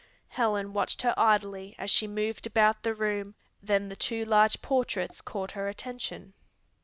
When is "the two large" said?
3.89-4.59